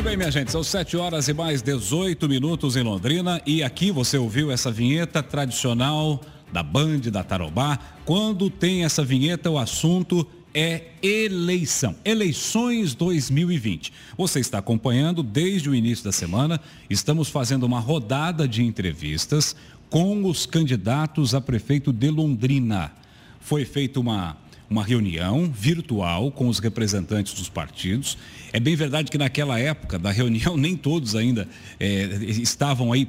[0.00, 3.90] Muito bem, minha gente, são 7 horas e mais 18 minutos em Londrina e aqui
[3.90, 7.78] você ouviu essa vinheta tradicional da Band, da Tarobá.
[8.06, 11.94] Quando tem essa vinheta, o assunto é eleição.
[12.02, 13.92] Eleições 2020.
[14.16, 16.58] Você está acompanhando desde o início da semana.
[16.88, 19.54] Estamos fazendo uma rodada de entrevistas
[19.90, 22.90] com os candidatos a prefeito de Londrina.
[23.38, 24.38] Foi feita uma
[24.70, 28.16] uma reunião virtual com os representantes dos partidos.
[28.52, 31.48] É bem verdade que naquela época da reunião nem todos ainda
[31.80, 33.08] é, estavam aí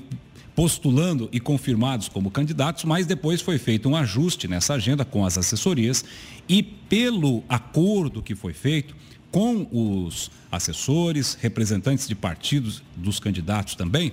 [0.55, 5.37] postulando e confirmados como candidatos, mas depois foi feito um ajuste nessa agenda com as
[5.37, 6.03] assessorias
[6.49, 8.95] e pelo acordo que foi feito
[9.31, 14.11] com os assessores, representantes de partidos dos candidatos também,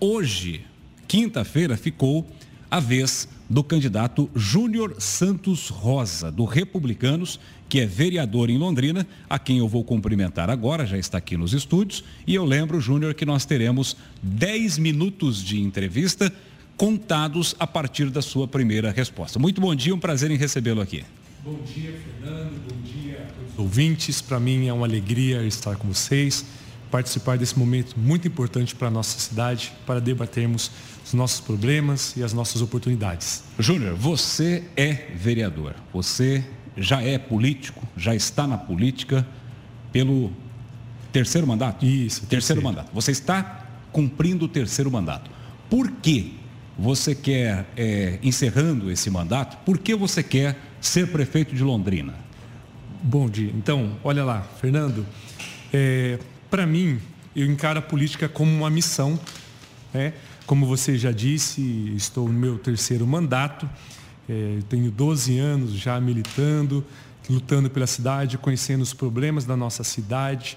[0.00, 0.64] hoje,
[1.06, 2.26] quinta-feira, ficou
[2.70, 9.38] a vez do candidato Júnior Santos Rosa, do Republicanos, que é vereador em Londrina, a
[9.38, 12.04] quem eu vou cumprimentar agora, já está aqui nos estúdios.
[12.26, 16.32] E eu lembro, Júnior, que nós teremos 10 minutos de entrevista
[16.76, 19.38] contados a partir da sua primeira resposta.
[19.38, 21.04] Muito bom dia, um prazer em recebê-lo aqui.
[21.44, 24.20] Bom dia, Fernando, bom dia a todos os ouvintes.
[24.20, 26.44] Para mim é uma alegria estar com vocês,
[26.90, 30.70] participar desse momento muito importante para a nossa cidade, para debatermos
[31.04, 33.42] os nossos problemas e as nossas oportunidades.
[33.58, 36.44] Júnior, você é vereador, você
[36.76, 39.26] já é político, já está na política
[39.92, 40.32] pelo
[41.12, 41.84] terceiro mandato?
[41.84, 42.90] Isso, terceiro, terceiro mandato.
[42.92, 45.30] Você está cumprindo o terceiro mandato.
[45.68, 46.38] Por que
[46.78, 52.14] você quer, é, encerrando esse mandato, por que você quer ser prefeito de Londrina?
[53.02, 53.50] Bom dia.
[53.54, 55.04] Então, olha lá, Fernando,
[55.72, 56.18] é,
[56.50, 56.98] para mim,
[57.34, 59.18] eu encaro a política como uma missão,
[59.92, 60.12] né?
[60.46, 63.68] Como você já disse, estou no meu terceiro mandato,
[64.28, 66.84] é, tenho 12 anos já militando,
[67.28, 70.56] lutando pela cidade, conhecendo os problemas da nossa cidade.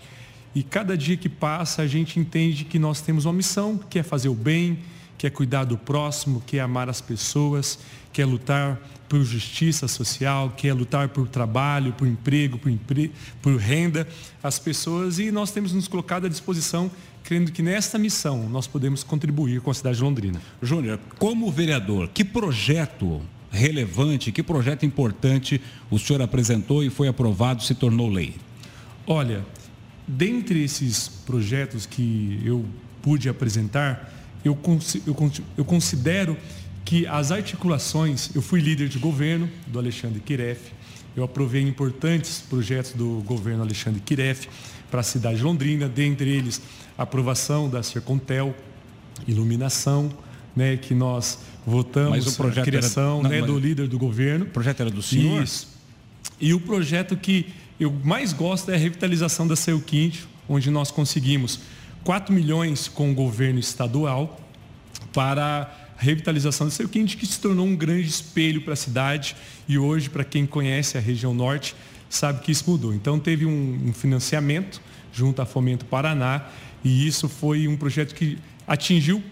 [0.55, 4.03] E cada dia que passa, a gente entende que nós temos uma missão, que é
[4.03, 4.79] fazer o bem,
[5.21, 7.77] que é cuidar do próximo, que é amar as pessoas,
[8.11, 13.11] que é lutar por justiça social, que é lutar por trabalho, por emprego, por, empre...
[13.39, 14.07] por renda
[14.41, 15.19] às pessoas.
[15.19, 16.89] E nós temos nos colocado à disposição
[17.23, 20.41] crendo que nesta missão nós podemos contribuir com a cidade de Londrina.
[20.59, 23.21] Júnior, como vereador, que projeto
[23.51, 25.61] relevante, que projeto importante
[25.91, 28.37] o senhor apresentou e foi aprovado, se tornou lei?
[29.05, 29.45] Olha,
[30.07, 32.65] dentre esses projetos que eu
[33.03, 34.57] pude apresentar, eu,
[35.07, 36.37] eu, eu considero
[36.83, 40.71] que as articulações, eu fui líder de governo do Alexandre Kiref,
[41.15, 44.47] eu aprovei importantes projetos do governo Alexandre Kiref
[44.89, 46.61] para a cidade de Londrina, dentre eles
[46.97, 48.55] aprovação da Sercontel,
[49.27, 50.11] iluminação,
[50.55, 53.97] né, que nós votamos mas o projeto a criação era, não, né, do líder do
[53.97, 54.45] governo.
[54.45, 55.43] O projeto era do senhor?
[55.43, 55.67] Isso.
[56.39, 57.47] E o projeto que
[57.79, 61.59] eu mais gosto é a revitalização da Seu Quinto, onde nós conseguimos
[62.03, 64.39] 4 milhões com o governo estadual
[65.13, 69.35] para a revitalização da Seu Quinto, que se tornou um grande espelho para a cidade
[69.67, 71.75] e hoje, para quem conhece a região norte,
[72.09, 72.93] sabe que isso mudou.
[72.93, 74.81] Então teve um, um financiamento
[75.13, 76.47] junto à Fomento Paraná
[76.83, 79.23] e isso foi um projeto que atingiu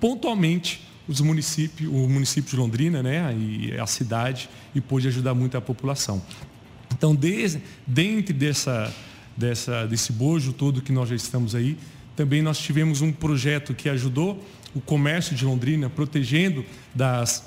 [0.00, 5.56] pontualmente os municípios, o município de Londrina, né, e a cidade, e pôde ajudar muito
[5.56, 6.22] a população.
[6.92, 8.92] Então, desde, dentro dessa,
[9.36, 11.76] dessa, desse bojo todo que nós já estamos aí,
[12.16, 14.42] também nós tivemos um projeto que ajudou
[14.74, 17.44] o comércio de Londrina, protegendo das,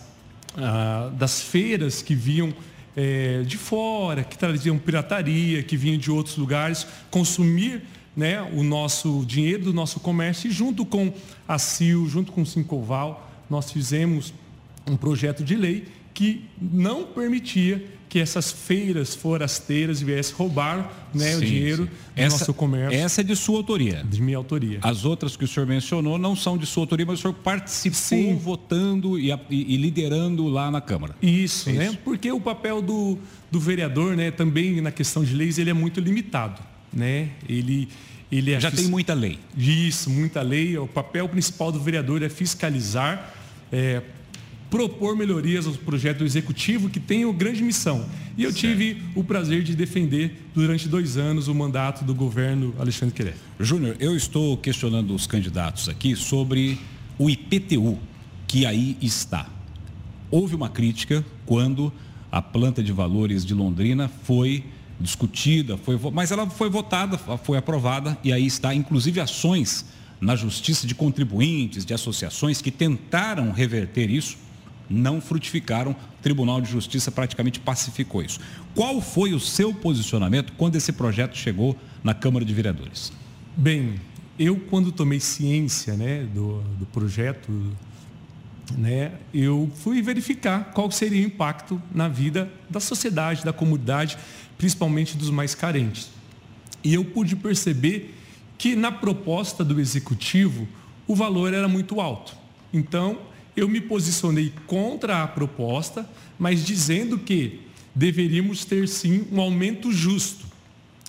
[0.56, 2.53] ah, das feiras que vinham
[2.96, 7.84] é, de fora, que traziam pirataria, que vinham de outros lugares, consumir
[8.16, 10.50] né, o nosso dinheiro do nosso comércio.
[10.50, 11.13] E junto com
[11.47, 14.34] a CIL, junto com o Sincoval, nós fizemos
[14.88, 21.38] um projeto de lei que não permitia que essas feiras forasteiras viessem roubar né, sim,
[21.38, 21.90] o dinheiro sim.
[21.90, 23.00] do essa, nosso comércio.
[23.00, 24.03] Essa é de sua autoria?
[24.03, 24.80] De minha autoria.
[24.81, 28.00] As outras que o senhor mencionou não são de sua autoria, mas o senhor participou
[28.00, 28.36] sim.
[28.36, 31.16] votando e, e, liderando lá na Câmara.
[31.22, 31.98] Isso, é né?
[32.03, 33.19] Porque o papel do,
[33.51, 36.60] do vereador, né, também na questão de leis, ele é muito limitado.
[36.92, 37.30] Né?
[37.48, 37.88] Ele,
[38.31, 39.38] ele é Já tem muita lei.
[39.56, 40.75] Isso, muita lei.
[40.80, 43.36] O papel principal do vereador é fiscalizar,
[43.72, 44.01] é,
[44.69, 48.06] propor melhorias aos projetos do executivo que tem a grande missão.
[48.38, 48.62] E eu certo.
[48.62, 53.33] tive o prazer de defender durante dois anos o mandato do governo Alexandre Queré.
[53.60, 56.77] Júnior, eu estou questionando os candidatos aqui sobre
[57.18, 57.98] o IPTU
[58.48, 59.48] que aí está.
[60.31, 61.92] Houve uma crítica quando
[62.31, 64.63] a planta de valores de Londrina foi
[65.00, 69.86] discutida, foi, mas ela foi votada, foi aprovada e aí está, inclusive, ações
[70.19, 74.38] na justiça de contribuintes, de associações que tentaram reverter isso,
[74.89, 75.91] não frutificaram.
[75.91, 78.39] O Tribunal de Justiça praticamente pacificou isso.
[78.74, 83.12] Qual foi o seu posicionamento quando esse projeto chegou na Câmara de Vereadores?
[83.56, 83.95] Bem,
[84.38, 87.51] eu quando tomei ciência né, do, do projeto,
[88.77, 94.18] né, eu fui verificar qual seria o impacto na vida da sociedade, da comunidade,
[94.57, 96.09] principalmente dos mais carentes.
[96.83, 98.15] E eu pude perceber
[98.57, 100.68] que na proposta do executivo
[101.07, 102.35] o valor era muito alto.
[102.74, 103.18] Então,
[103.59, 106.07] eu me posicionei contra a proposta,
[106.38, 107.61] mas dizendo que
[107.94, 110.45] deveríamos ter sim um aumento justo.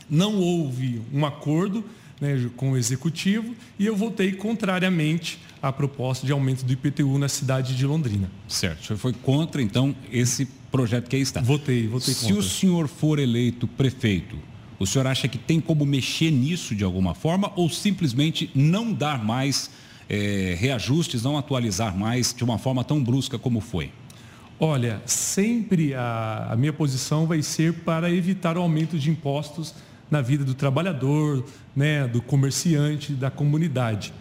[0.08, 1.84] Não houve um acordo
[2.20, 7.28] né, com o executivo e eu votei contrariamente à proposta de aumento do IPTU na
[7.28, 8.30] cidade de Londrina.
[8.48, 8.82] Certo.
[8.82, 11.40] O senhor foi contra, então, esse projeto que aí está.
[11.40, 12.28] Votei, votei contra.
[12.28, 14.36] Se o senhor for eleito prefeito,
[14.78, 19.22] o senhor acha que tem como mexer nisso de alguma forma ou simplesmente não dar
[19.22, 19.70] mais
[20.10, 23.92] é, reajustes, não atualizar mais de uma forma tão brusca como foi?
[24.58, 29.72] Olha, sempre a, a minha posição vai ser para evitar o aumento de impostos
[30.10, 34.12] na vida do trabalhador, né, do comerciante, da comunidade.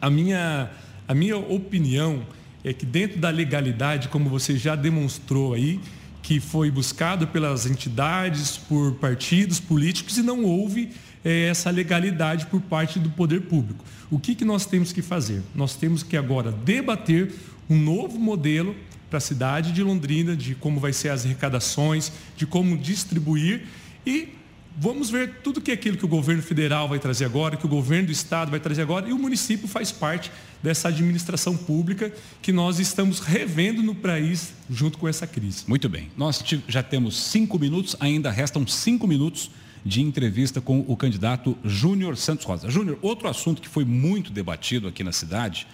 [0.00, 0.70] A minha,
[1.08, 2.24] a minha opinião
[2.62, 5.80] é que dentro da legalidade, como você já demonstrou aí,
[6.22, 10.90] que foi buscado pelas entidades, por partidos políticos e não houve
[11.24, 13.84] essa legalidade por parte do poder público.
[14.10, 15.42] O que, que nós temos que fazer?
[15.54, 17.32] Nós temos que agora debater
[17.70, 18.74] um novo modelo
[19.08, 23.66] para a cidade de Londrina, de como vai ser as arrecadações, de como distribuir
[24.06, 24.30] e
[24.76, 27.68] vamos ver tudo que é aquilo que o governo federal vai trazer agora, que o
[27.68, 30.30] governo do estado vai trazer agora, e o município faz parte
[30.62, 35.64] dessa administração pública que nós estamos revendo no país junto com essa crise.
[35.66, 36.10] Muito bem.
[36.16, 39.50] Nós já temos cinco minutos, ainda restam cinco minutos
[39.84, 42.70] de entrevista com o candidato Júnior Santos Rosa.
[42.70, 45.66] Júnior, outro assunto que foi muito debatido aqui na cidade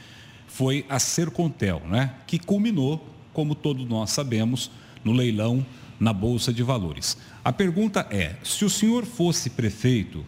[0.47, 2.15] foi a Sercontel, né?
[2.27, 4.71] que culminou, como todos nós sabemos,
[5.05, 5.65] no leilão
[6.01, 7.17] na Bolsa de Valores.
[7.45, 10.25] A pergunta é: se o senhor fosse prefeito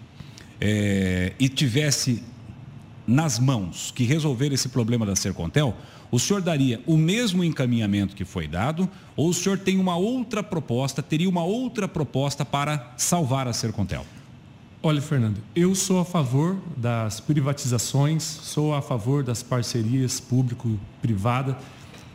[0.60, 2.22] é, e tivesse
[3.06, 5.76] nas mãos que resolver esse problema da Sercontel,
[6.10, 10.42] o senhor daria o mesmo encaminhamento que foi dado ou o senhor tem uma outra
[10.42, 14.04] proposta, teria uma outra proposta para salvar a Sercontel?
[14.82, 21.56] Olha, Fernando, eu sou a favor das privatizações, sou a favor das parcerias público-privada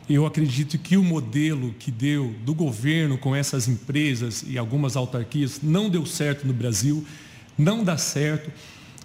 [0.07, 5.61] eu acredito que o modelo que deu do governo com essas empresas e algumas autarquias
[5.63, 7.03] não deu certo no Brasil,
[7.57, 8.51] não dá certo.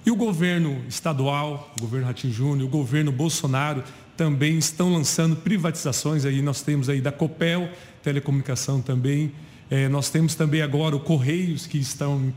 [0.05, 3.83] E o governo estadual, o governo Ratinho Júnior, o governo Bolsonaro
[4.21, 6.27] também estão lançando privatizações.
[6.27, 7.71] Aí nós temos aí da Copel,
[8.03, 9.33] telecomunicação também.
[9.71, 12.31] É, nós temos também agora o Correios que estão em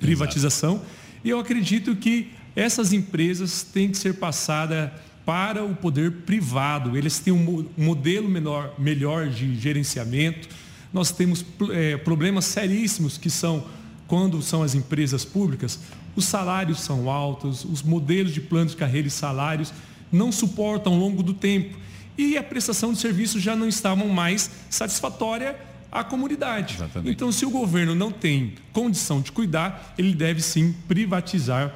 [0.00, 0.72] privatização.
[0.72, 0.86] Exato.
[1.22, 4.90] E eu acredito que essas empresas têm que ser passadas
[5.24, 6.98] para o poder privado.
[6.98, 10.48] Eles têm um modelo menor, melhor de gerenciamento.
[10.92, 13.64] Nós temos é, problemas seríssimos que são
[14.08, 15.78] quando são as empresas públicas,
[16.16, 19.72] os salários são altos, os modelos de plano de carreira e salários
[20.10, 21.76] não suportam ao longo do tempo.
[22.16, 25.56] E a prestação de serviços já não estavam mais satisfatória
[25.90, 26.74] à comunidade.
[26.74, 27.12] Exatamente.
[27.12, 31.72] Então, se o governo não tem condição de cuidar, ele deve sim privatizar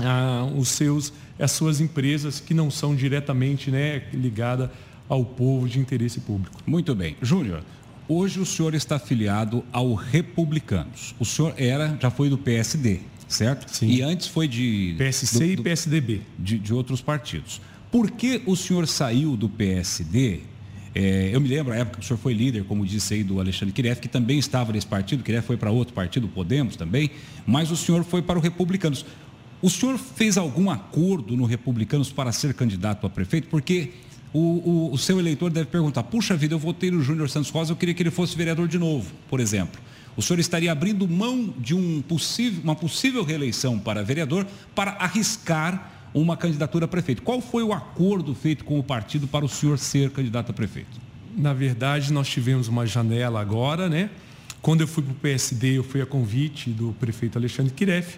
[0.00, 4.70] ah, os seus as suas empresas que não são diretamente né, ligadas
[5.08, 6.62] ao povo de interesse público.
[6.66, 7.16] Muito bem.
[7.20, 7.62] Júnior,
[8.08, 11.14] hoje o senhor está afiliado ao Republicanos.
[11.18, 13.68] O senhor era, já foi do PSD, certo?
[13.74, 13.88] Sim.
[13.88, 14.94] E antes foi de...
[14.96, 16.22] PSC do, do, e PSDB.
[16.38, 17.60] De, de outros partidos.
[17.94, 20.40] Por que o senhor saiu do PSD
[20.96, 23.38] é, eu me lembro a época que o senhor foi líder, como disse aí, do
[23.38, 27.12] Alexandre Kiref, que também estava nesse partido, Kiref foi para outro partido, Podemos também,
[27.46, 29.06] mas o senhor foi para o Republicanos.
[29.62, 33.46] O senhor fez algum acordo no Republicanos para ser candidato a prefeito?
[33.46, 33.90] Porque
[34.32, 37.70] o, o, o seu eleitor deve perguntar: puxa vida, eu votei no Júnior Santos Rosa,
[37.70, 39.80] eu queria que ele fosse vereador de novo, por exemplo.
[40.16, 45.93] O senhor estaria abrindo mão de um possível, uma possível reeleição para vereador para arriscar
[46.14, 47.22] uma candidatura a prefeito.
[47.22, 51.00] Qual foi o acordo feito com o partido para o senhor ser candidato a prefeito?
[51.36, 54.08] Na verdade, nós tivemos uma janela agora, né?
[54.62, 58.16] Quando eu fui para o PSD, eu fui a convite do prefeito Alexandre Kiref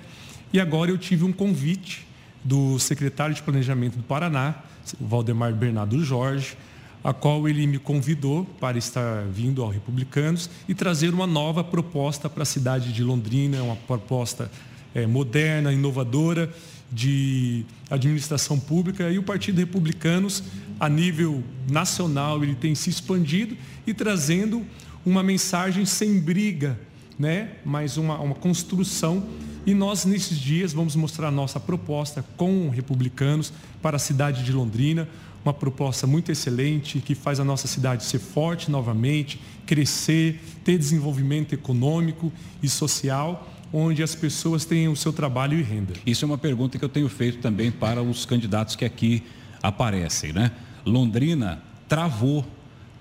[0.53, 2.07] e agora eu tive um convite
[2.45, 4.55] do secretário de Planejamento do Paraná,
[5.01, 6.57] Valdemar Bernardo Jorge,
[7.03, 12.29] a qual ele me convidou para estar vindo ao Republicanos e trazer uma nova proposta
[12.29, 14.51] para a cidade de Londrina, uma proposta
[14.97, 16.51] é, moderna, inovadora
[16.91, 20.43] de administração pública e o Partido Republicanos,
[20.81, 23.55] a nível nacional, ele tem se expandido
[23.87, 24.65] e trazendo
[25.05, 26.81] uma mensagem sem briga,
[27.19, 27.51] né?
[27.63, 29.23] mas uma, uma construção
[29.67, 34.53] e nós, nesses dias, vamos mostrar a nossa proposta com republicanos para a cidade de
[34.53, 35.09] Londrina,
[35.45, 41.53] uma proposta muito excelente que faz a nossa cidade ser forte novamente, crescer, ter desenvolvimento
[41.53, 45.93] econômico e social, onde as pessoas tenham o seu trabalho e renda.
[46.07, 49.23] Isso é uma pergunta que eu tenho feito também para os candidatos que aqui
[49.63, 50.51] aparecem, né?
[50.87, 52.43] Londrina travou,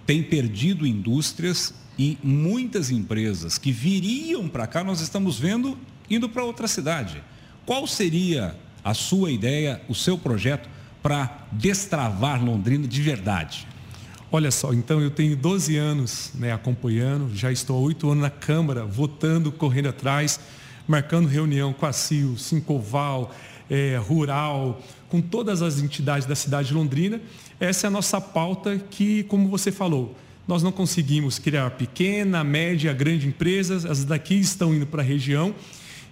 [0.05, 5.77] tem perdido indústrias e muitas empresas que viriam para cá, nós estamos vendo
[6.09, 7.23] indo para outra cidade.
[7.65, 8.53] Qual seria
[8.83, 10.67] a sua ideia, o seu projeto
[11.01, 13.65] para destravar Londrina de verdade?
[14.29, 18.29] Olha só, então eu tenho 12 anos né, acompanhando, já estou há 8 anos na
[18.29, 20.37] Câmara, votando, correndo atrás,
[20.87, 23.33] marcando reunião com a CIO, Sincoval,
[23.69, 27.21] é, Rural, com todas as entidades da cidade de Londrina.
[27.59, 30.15] Essa é a nossa pauta que, como você falou,
[30.47, 35.55] nós não conseguimos criar pequena, média, grande empresas, as daqui estão indo para a região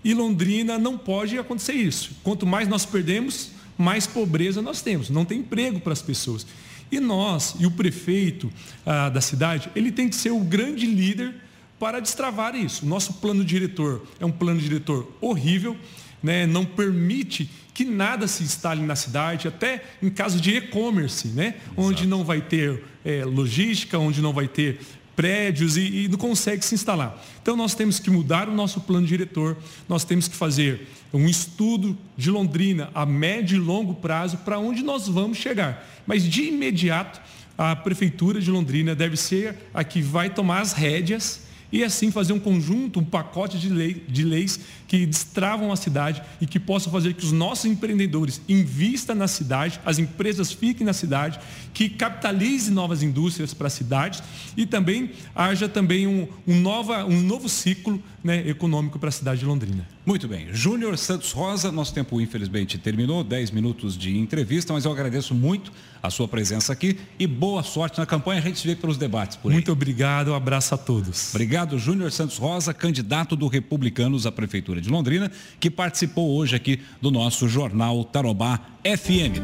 [0.03, 2.11] e Londrina não pode acontecer isso.
[2.23, 6.45] Quanto mais nós perdemos, mais pobreza nós temos, não tem emprego para as pessoas.
[6.91, 8.51] E nós, e o prefeito
[8.85, 11.33] ah, da cidade, ele tem que ser o grande líder
[11.79, 12.85] para destravar isso.
[12.85, 15.77] O nosso plano diretor é um plano diretor horrível,
[16.21, 16.45] né?
[16.45, 21.55] não permite que nada se instale na cidade, até em caso de e-commerce, né?
[21.75, 24.79] onde não vai ter é, logística, onde não vai ter
[25.15, 27.21] prédios e, e, não consegue se instalar.
[27.41, 31.97] Então nós temos que mudar o nosso plano diretor, nós temos que fazer um estudo
[32.17, 35.87] de Londrina a médio e longo prazo para onde nós vamos chegar.
[36.07, 37.21] Mas de imediato
[37.57, 41.41] a prefeitura de Londrina deve ser a que vai tomar as rédeas
[41.73, 46.21] e assim fazer um conjunto, um pacote de, lei, de leis que destravam a cidade
[46.39, 50.93] e que possam fazer que os nossos empreendedores invistam na cidade, as empresas fiquem na
[50.93, 51.39] cidade,
[51.73, 54.21] que capitalize novas indústrias para as cidades
[54.55, 59.39] e também haja também um, um, nova, um novo ciclo né, econômico para a cidade
[59.39, 59.87] de Londrina.
[60.05, 60.47] Muito bem.
[60.51, 65.71] Júnior Santos Rosa, nosso tempo infelizmente terminou, 10 minutos de entrevista, mas eu agradeço muito
[66.03, 68.41] a sua presença aqui e boa sorte na campanha.
[68.41, 69.53] A gente se vê pelos debates por aí.
[69.53, 71.33] Muito obrigado, um abraço a todos.
[71.33, 76.79] Obrigado, Júnior Santos Rosa, candidato do Republicanos à Prefeitura de Londrina, que participou hoje aqui
[77.01, 79.39] do nosso Jornal Tarobá FM.